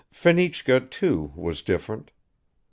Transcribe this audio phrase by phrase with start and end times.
[0.11, 2.09] Fenichka, too, was different.